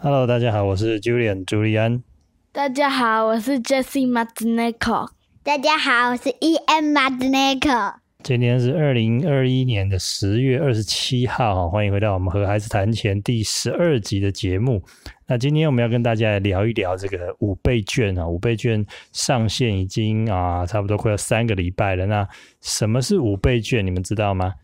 [0.00, 2.04] Hello，大家好，我是 Julian 朱利安。
[2.52, 5.08] 大家好，我是 Jessie Matzneko。
[5.42, 6.96] 大家好，我是 E.M.
[6.96, 7.94] Matzneko。
[8.22, 14.80] 今天是二零二一年的十月二十七号，欢迎回到我们和孩子谈钱第十二集的节目。
[15.26, 22.06] 那今天我们要跟大家来聊一聊这个五倍券啊，五倍券上线已经啊，差不多快要三个礼拜了。
[22.06, 22.26] 那
[22.60, 23.84] 什么是五倍券？
[23.84, 24.54] 你们知道吗？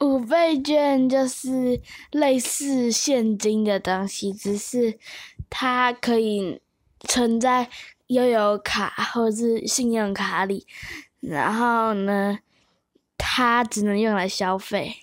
[0.00, 1.80] 五倍券就是
[2.12, 4.98] 类似现金的东西，只是
[5.50, 6.60] 它可以
[7.00, 7.68] 存在
[8.06, 10.66] 悠游卡或是信用卡里，
[11.20, 12.38] 然后呢，
[13.16, 14.94] 它只能用来消费。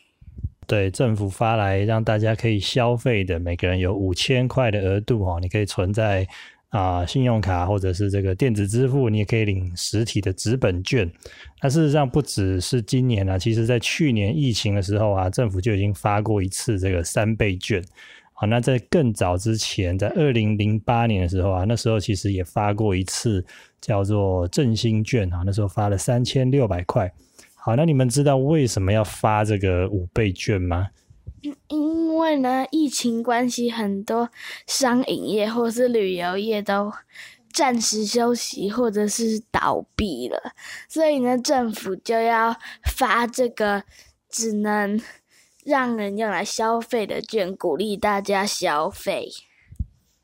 [0.65, 6.27] 对，政府发来让大家可以消费的，每个人有五千块的额度哦，你可以存在。
[6.75, 11.09] 啊，信用卡或者是这个电子支付，你也可以领实体的纸本券。
[11.61, 17.81] 那事实上不只是今年啊，其实在去年疫情的时候啊，政府就已经发过一次这个三倍券。
[18.33, 23.45] 好，那在更早之前，在二零零八年的时候啊，那时候其实也发过一次
[23.79, 27.09] 叫做振兴券啊，那时候发了三千六百块。
[27.55, 30.87] 好，那你们知道为什么要发这个五倍券吗？
[31.41, 34.29] 因为呢，疫情关系，很多
[34.65, 36.91] 商营业或是旅游业都
[37.53, 40.53] 暂时休息或者是倒闭了，
[40.89, 43.83] 所以呢，政府就要发这个
[44.27, 44.99] 只能
[45.63, 49.29] 让人用来消费的券，鼓励大家消费。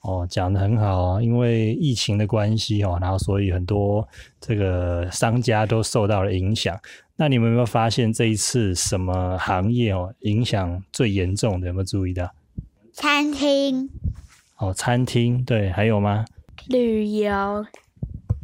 [0.02, 4.08] 哦，讲的很好啊，因为疫情的关系哦，然后所以很多
[4.40, 6.76] 这个商家都受到了影响。
[7.22, 11.68] 那你们有没有发现这一次什么行业哦影响最严重的？
[11.68, 12.28] 有没有注意到？
[12.94, 13.88] 餐厅。
[14.58, 16.26] 哦，餐厅对，还有吗？
[16.70, 17.64] 旅游。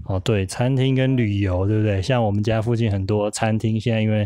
[0.04, 2.00] 哦，对，餐厅跟旅游，对不对？
[2.04, 4.24] 像我们家附近很多餐厅，现在因为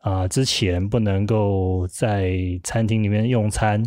[0.00, 3.82] 啊之前不能够在餐厅里面用餐。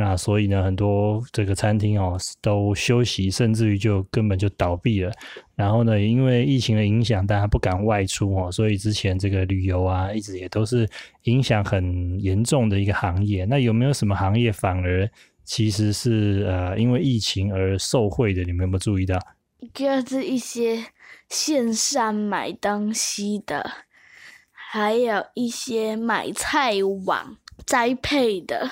[0.00, 5.12] 那所以呢，很多这个餐厅哦都休息，甚至于就根本就倒闭了。
[5.56, 10.88] 然后呢，因为疫情的影响，大家不敢外出哦，所以之前这个旅游啊，一直也都是
[11.24, 13.44] 影响很严重的一个行业。
[13.44, 15.10] 那有没有什么行业反而
[15.42, 18.44] 其实是呃因为疫情而受惠的？
[18.44, 19.18] 你们有没有注意到？
[19.74, 20.84] 就是一些
[21.28, 23.68] 线上买东西的，
[24.52, 28.70] 还有一些买菜网栽培的。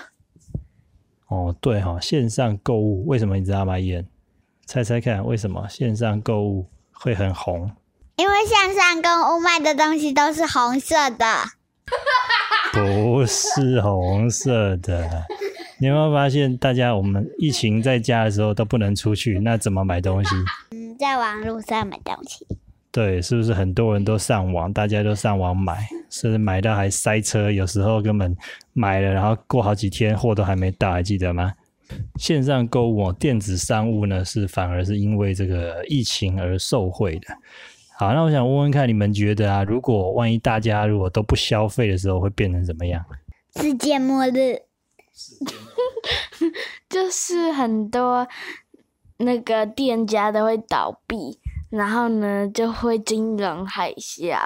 [1.29, 3.79] 哦，对哈，线上购物为什么你知道吗？
[3.79, 4.07] 燕，
[4.65, 7.71] 猜猜看，为什么线上购物会很红？
[8.17, 11.27] 因为线上购物卖的东西都是红色的。
[12.73, 15.25] 不是红色的，
[15.81, 20.31] 你有没有发现，大家我们疫情在家的时候都不能出去，那怎么买东西？
[20.71, 22.47] 嗯，在网络上买东西。
[22.93, 25.87] 对，是不是很多人都上网，大家都上网买，
[26.21, 28.35] 甚至买到还塞车，有时候根本
[28.73, 31.53] 买了，然后过好几天货都还没到，还记得吗？
[32.19, 37.37] 线上购物、电子商务呢，是反而是因为这个疫情而受惠的。
[37.99, 43.05] 好，那我想问问看，你们觉得啊，如果万一大家如果都不消费的时候，会变成怎么样？
[43.55, 44.63] 世界末日。
[46.91, 48.27] 就是很多
[49.19, 51.39] 那个店家都会倒闭。
[51.69, 54.39] 然后呢，就会金融海啸。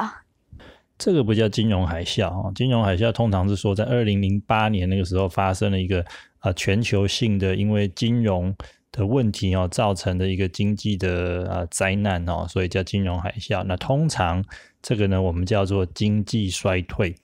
[1.00, 6.05] 这个不叫金融海啸啊，金融海啸通常是说在二零零八年那个时候发生了一个
[6.41, 8.55] 啊全球性的因为金融
[8.93, 13.65] 的问题哦造成的一个经济的啊灾难哦，所以叫金融海啸。
[13.65, 14.44] 那通常
[14.83, 17.15] 这个呢，我们叫做经济衰退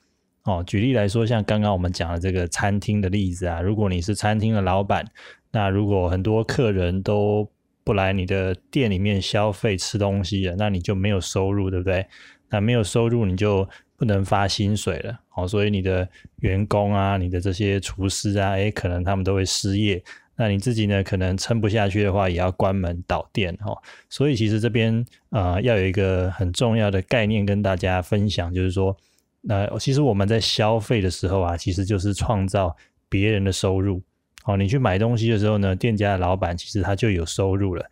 [0.45, 0.65] 哦。
[0.67, 5.05] 举例来说，像刚刚我们讲的这个餐厅的例子啊，如果你是餐厅的老板，
[5.53, 7.47] 那如果很多客人都
[7.85, 12.07] 不来你的店里面消费吃东西了，那你就没有收入，对不对？
[12.51, 16.09] 那没有收入，你就不能发薪水了，哦，所以你的
[16.41, 20.03] 员工啊，你的这些厨师啊，诶，可能他们都会失业。
[20.39, 23.77] 那你自己呢，可能撑不下去的话，也要关门倒店，哦。
[24.11, 28.95] 所以其实这边呃，要有一个很重要的概念跟大家分享，就是说，
[29.41, 32.77] 那其实我们在消费的时候啊，其实就是创造
[33.09, 34.03] 别人的收入。
[34.45, 37.85] 哦，你去买东西的时候呢，店家的老板其实他就有收入了。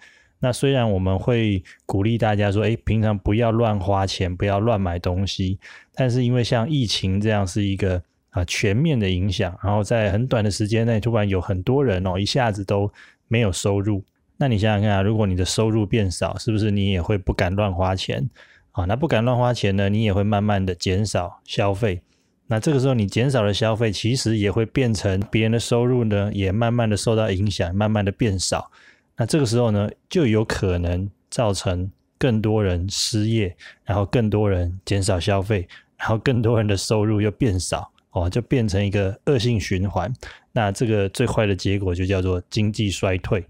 [0.45, 5.59] 那虽然我们会鼓励大家说，哎，平常不要乱花钱，不要乱买东西，
[5.95, 12.93] 但是因为像疫情这样是一个啊全面的影响，然后在很短的时间内突然有很多人哦一下子都
[13.27, 14.05] 没有收入，
[14.37, 18.29] 那你想想看啊，如果你的收入变少，是不是你也会不敢乱花钱
[18.73, 18.85] 啊？
[18.85, 22.03] 那不敢乱花钱呢，你也会慢慢的减少消费。
[22.49, 28.71] 那这个时候，你减少了消费，其实也会变成别人的收入呢，也慢慢的受到影响，慢慢的变少。
[29.17, 37.91] 那这个时候呢，就有可能造成更多人失业，然后更多人减少消费，然后更多人的收入又变少。
[38.11, 40.09] 哦，就变成一个恶性循环。
[40.53, 43.45] 那这个最坏的结果就叫做经济衰退。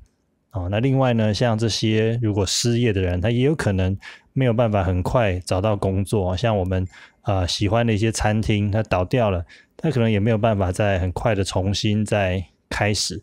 [0.52, 3.94] 哦，那另外呢，像这些如果失业的人，他也有可能
[4.32, 6.34] 没有办法很快找到工作。
[6.34, 6.88] 像我们
[7.20, 9.44] 啊喜欢的一些餐厅，它倒掉了，
[9.76, 13.22] 他可能也没有办法再很快的重新再开始。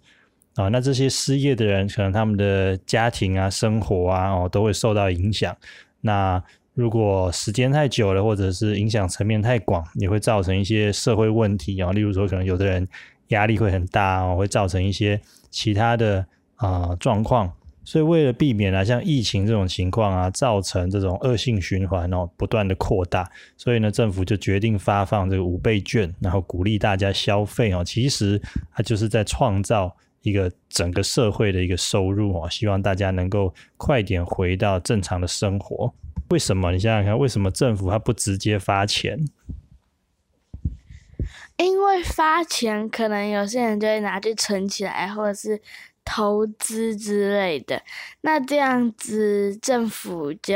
[0.62, 5.56] 啊，那这些失业的人，可能他们的家庭啊、生活啊，哦，都会受到影响。
[6.02, 6.42] 那
[6.74, 11.92] 如果时间太久了，或者是影响层面太广，也会造成一些社会问题啊。
[11.92, 12.88] 例如说，可能有的人
[13.28, 15.20] 压力会很大哦，会造成一些
[15.50, 16.26] 其他的
[16.56, 17.52] 啊状况。
[17.84, 27.84] 所以，为了避免啊，像疫情这种情况啊，造成这种恶性循环哦，不断的扩大，所以呢，政府就决定发放这个五倍券，然后鼓励大家消费哦。
[27.84, 28.42] 其实
[28.74, 29.96] 它就是在创造。
[30.22, 35.94] 一个整个社会的一个收入哦，希望大家能够快点回到正常的生活。
[36.30, 36.72] 为什么？
[36.72, 39.20] 你想想看，为什么政府它不直接发钱？
[41.58, 45.62] 因为发钱可能有些人就会拿去存起来，或者是
[46.06, 47.82] 投资之类的。
[48.22, 50.56] 那这样子政府就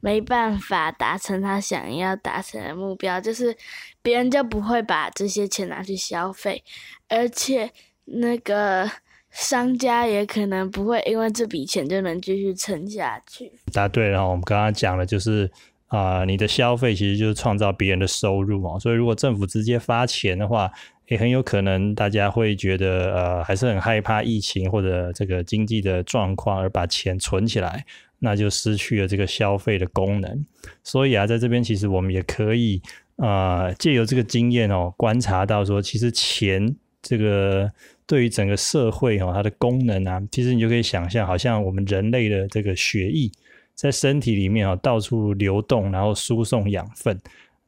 [0.00, 3.56] 没办法达成他想要达成的目标，就是
[4.02, 6.62] 别人就不会把这些钱拿去消费，
[7.08, 7.72] 而且。
[8.06, 8.90] 那个
[9.30, 13.52] 商家也可能不会因为这笔钱就能继续撑下去。
[13.72, 15.50] 答对了，我们刚刚讲的就是
[15.88, 18.78] 啊，你的消费其实就是创造别人的收入哦。
[18.78, 20.70] 所以如果政府直接发钱的话，
[21.08, 27.84] 也很有可能大家会觉得呃还是很害怕疫情或者这个经济的状况而把钱存起来，
[28.20, 30.46] 那就失去了这个消费的功能。
[30.82, 32.80] 所以啊，在这边其实我们也可以
[33.16, 36.74] 啊借由这个经验哦，观察到说其实钱
[37.04, 37.70] 这个。
[38.06, 43.32] 对于整个社会哈，它的功能啊，其实你就可以想象，好像我们人类的这个血液
[43.74, 47.18] 在身体里面啊到处流动，然后输送养分。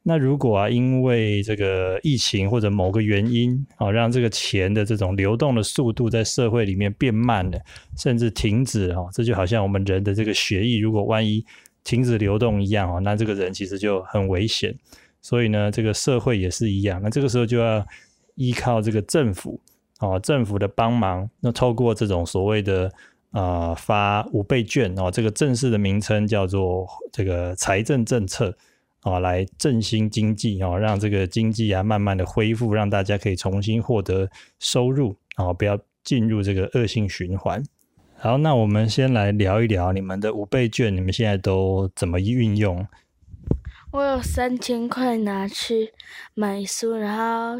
[0.03, 7.59] 那如果啊因为这个疫情或者某个原因啊，让这个钱的这种流动的速度在社会里面变慢了，
[7.97, 11.43] 甚至停止啊，这就好像我们人的这个血液如果万一
[11.83, 14.71] 停止流动一样哦，那这个人其实就很危险。
[15.19, 17.85] 所以呢，这个社会也是一样，那这个时候就要
[18.37, 19.59] 依靠这个政府。
[19.99, 22.93] 哦，政府的帮忙，那透过这种所谓的
[23.31, 28.55] 啊发五倍券哦，这个正式的名称叫做这个财政政策
[29.01, 34.29] 啊，来振兴经济哦，让这个经济啊慢慢的恢复，让大家可以重新获得
[34.59, 37.63] 收入啊，不要进入这个恶性循环。
[38.19, 42.87] 好，那我们先来聊一聊你们的五倍券，你们现在都怎么运用？
[43.93, 45.91] 我有三千块拿去
[46.35, 47.59] 买书，然后。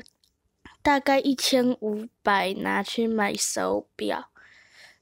[0.88, 4.30] 大概一千五百拿去买手表，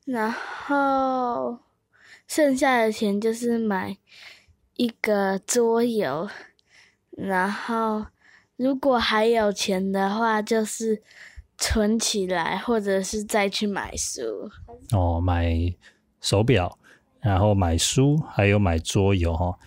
[0.03, 1.59] 然后
[2.27, 3.95] 剩下的钱就是买
[4.77, 6.27] 一个桌游，
[7.11, 8.07] 然后
[8.55, 11.03] 如果还有钱的话，就是
[11.55, 14.49] 存起来，或者是再去买书。
[14.91, 15.53] 哦，买
[16.19, 16.79] 手表，
[17.19, 19.59] 然后买书，还有买桌游哈。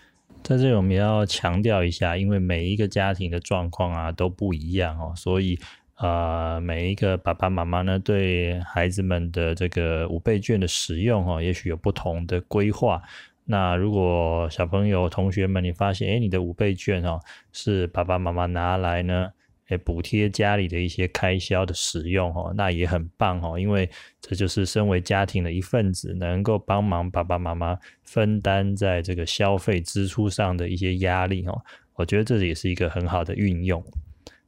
[0.43, 5.56] 在这里我们要强调一下，因为每一个家庭的状况啊都不一样哦，所以。
[5.99, 13.03] 啊，每一个爸爸妈妈呢，对孩子们的这个五倍券的使用哈，也许有不同的规划。
[13.45, 17.19] 那如果小朋友、同学们，你发现，哎，你的五倍券哈，
[17.53, 19.29] 是爸爸妈妈拿来呢，
[19.67, 31.61] 哎，补贴家里的一些开销的使用哈，那也很棒哈，因为这就是身为家庭的一份子，能够帮忙爸爸妈妈分担在这个消费支出上的一些压力哈。
[31.94, 33.84] 我觉得这也是一个很好的运用。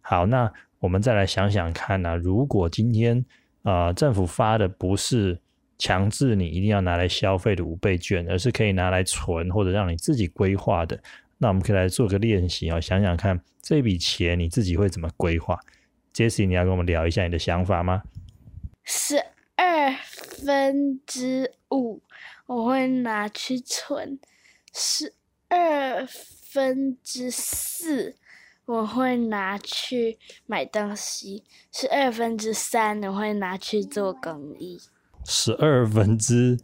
[0.00, 0.48] 好，那。
[0.80, 3.24] 我们再来想想看呢，如果今天
[3.62, 5.38] 啊政府发的不是
[5.78, 10.98] 强制你一定要拿来消费的五倍券，而是可以拿来存或者让你自己规划的，
[11.38, 15.58] 那我们可以来做个练习啊，想想看这笔钱你自己会怎么规划
[16.14, 18.02] ？Jesse，你要跟我们聊一下你的想法吗？
[18.84, 19.16] 十
[19.56, 19.94] 二
[20.44, 22.02] 分之五
[22.46, 24.18] 我会拿去存，
[24.72, 25.14] 十
[25.48, 28.16] 二分之四。
[28.70, 34.78] 我会拿去买东西，十二分之三我会拿去做公益。
[35.24, 36.56] 十二分之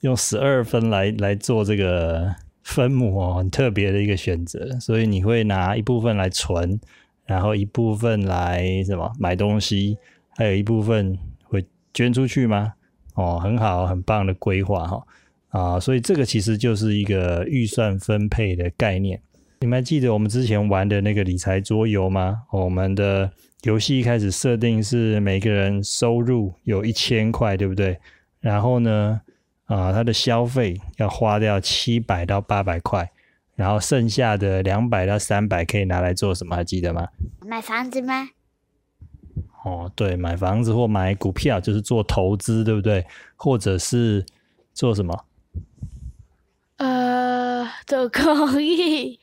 [0.00, 4.78] 用十二分来来做这个分母哦，很特别的一个选择。
[4.78, 6.78] 所以你会拿一部分来存，
[7.24, 9.96] 然后一部分来什么买东西，
[10.36, 11.64] 还有一部分会
[11.94, 12.74] 捐出去吗？
[13.14, 15.06] 哦，很好，很棒的规划哈
[15.48, 15.80] 啊！
[15.80, 19.18] 所以这个其实就是一个预算分配的概念。
[19.60, 22.42] 你们还记得我们之前玩的那个理财桌游吗？
[22.52, 23.28] 我们的
[23.62, 27.98] 游戏一开始设定是每个人收入有一千块，对不对？
[28.38, 29.20] 然后呢，
[29.64, 33.10] 啊，他的消费要花掉七百到八百块，
[33.56, 36.54] 然后剩下的两百到三百可以拿来做什么？
[36.54, 37.08] 还记得吗？
[37.44, 38.28] 买房子吗？
[39.64, 43.04] 哦，对，买房子或买股票，就是做投资，对不对？
[43.34, 44.24] 或者是
[44.72, 45.24] 做什么？
[46.76, 49.18] 呃，做公益。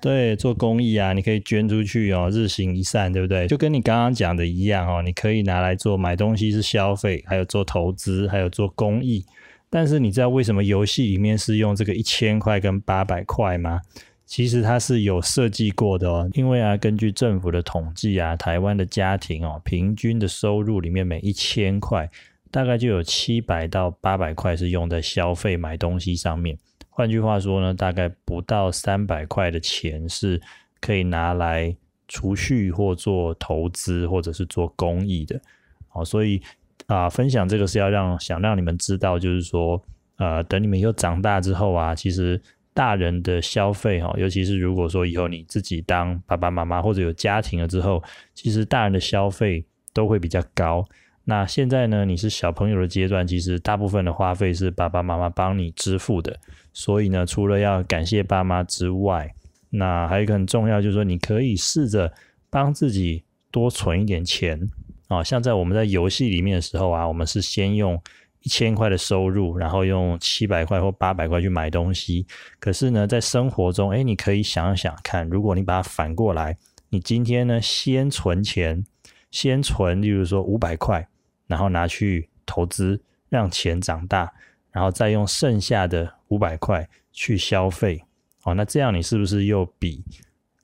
[0.00, 3.46] 对，做公益啊，你可以捐出去哦，日行一善，对不对？
[3.46, 9.24] 就跟你刚刚讲的一样哦，你可以拿来做买东西是消费，还有做投资，还有做公益。
[9.68, 13.80] 但是你知道为什么游戏里面是用这个一千块跟八百块吗？
[14.24, 22.08] 其实它是有设计过的哦，因为啊，根据政府的统计啊，台湾的家庭哦，平均的收入里面每一千块，
[22.50, 26.56] 大概就有七百到八百块是用在消费买东西上面。
[26.90, 30.40] 换句话说呢，大概不到三百块的钱是
[30.80, 31.74] 可以拿来
[32.08, 35.40] 储蓄或做投资，或者是做公益的。
[35.88, 36.42] 好，所以
[36.86, 39.82] 啊，分享这个是要让想让你们知道，就是说，
[40.16, 42.40] 呃，等你们以后长大之后啊，其实
[42.74, 48.02] 大人的消费哈，尤其是如果说以后你自己当爸爸妈妈或者有家庭了之后，
[48.34, 50.84] 其实大人的消费都会比较高。
[51.30, 56.36] 那现在呢，你是小朋友的阶段，其实大部分的花费是爸爸妈妈帮你支付的。
[56.72, 59.32] 所以呢，除了要感谢爸妈之外，
[59.68, 62.12] 那还有一个很重要，就是说你可以试着
[62.50, 63.22] 帮自己
[63.52, 64.58] 多存一点钱
[65.06, 65.22] 啊。
[65.22, 68.02] 像在我们在游戏里面的时候啊，我们是先用
[68.42, 72.26] 一千块的收入，然后用七百块或八百块去买东西。
[72.58, 76.56] 可是呢，在生活中，哎，你可以想想看，如果你把它反过来，
[76.88, 78.84] 你今天呢，先存钱，
[79.30, 81.06] 先存，例如说五百块，
[81.50, 84.32] 然后拿去投资，让钱长大。
[84.72, 88.04] 然后再用剩下的五百块去消费，
[88.44, 90.04] 哦，那这样你是不是又比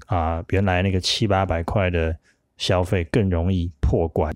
[0.07, 2.17] 啊原来那个七八百块的
[2.57, 4.33] 消费更容易破关？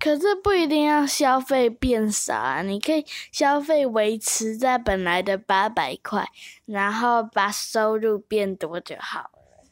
[0.00, 6.26] 可是不一定要消费变少啊，你可以消费维持在本来的八百块，
[6.64, 9.68] 然后把收入变多就好了。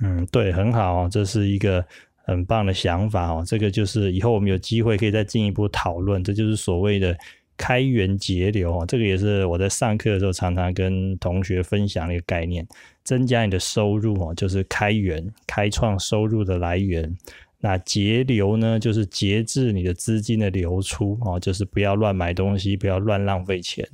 [0.00, 1.86] 嗯，对，很好哦，这是一个
[2.28, 3.44] 很棒的想法哦。
[3.44, 7.18] 这个就是以后我们有机会可以再进一步讨论，这就是所谓的。
[7.60, 12.64] 开源节流哦，这个也是我在上课的时候常常跟同学分享的一个概念。
[13.02, 17.12] 增加你的收入哦，就是开源、开创收入的来源。
[17.58, 23.84] 那节流呢，就是节制你的资金的流出哦，就是不要乱买东西，不要乱浪费钱。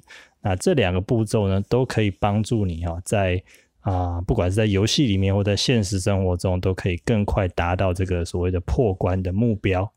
[0.43, 3.43] 那这两个步骤呢，都可以帮助你哈，在
[3.85, 9.93] 啊，不管是在游戏里面或在现实生活中，都可以更快达到这个所谓的破关的目标。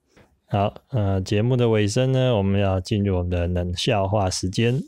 [0.50, 4.82] 好，呃，节目的尾声呢，我们要进入我们的冷笑话时间。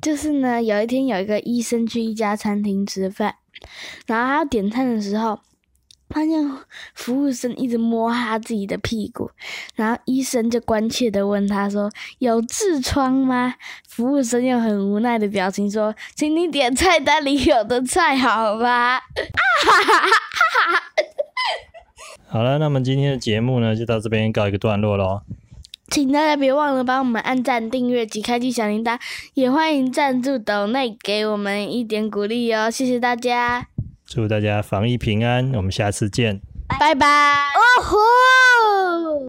[0.00, 3.36] 就是呢，有一天有一个医生去一家餐厅吃饭，
[4.06, 5.40] 然后他要点餐的时候，
[6.08, 6.50] 发现
[6.94, 9.30] 服务生一直摸他自己的屁股，
[9.74, 13.54] 然后医生就关切的问他说：“有痔疮吗？”
[13.86, 20.82] 服务生用很无奈的表情说：“请你点菜单里有的菜好吧？”啊哈哈哈哈！
[22.26, 25.22] 好了，那么今天的节目呢，就到这边告一个段落喽。
[25.90, 29.00] 请大家别忘了帮我们按赞、订阅及开启小铃铛，
[29.32, 33.68] 也欢迎赞助斗内给我们一点鼓励哦，谢谢大家。
[34.10, 36.40] 祝大家防疫平安，我们下次见，
[36.80, 37.06] 拜拜。
[37.06, 39.27] 哦吼！